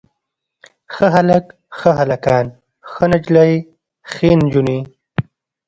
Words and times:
ښه 0.93 1.05
هلک، 1.15 1.45
ښه 1.77 1.89
هلکان، 1.99 2.45
ښه 2.91 3.03
نجلۍ 3.11 3.53
ښې 4.11 4.29
نجونې. 4.41 4.79